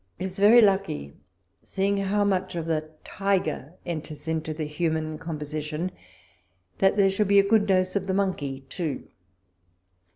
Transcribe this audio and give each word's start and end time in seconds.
It 0.17 0.25
is 0.25 0.39
very 0.39 0.61
lucky, 0.61 1.13
seeing 1.61 1.97
how 1.97 2.23
much 2.23 2.55
of 2.55 2.65
the 2.65 2.89
tiger 3.03 3.73
enters 3.85 4.27
into 4.27 4.51
the 4.51 4.63
human 4.65 5.19
composition, 5.19 5.91
that 6.79 6.97
there 6.97 7.11
should 7.11 7.27
be 7.27 7.37
a 7.37 7.47
good 7.47 7.67
dose 7.67 7.95
of 7.95 8.07
the 8.07 8.13
monkey 8.15 8.61
too. 8.61 9.07